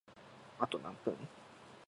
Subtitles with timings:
[0.57, 1.15] あと何分？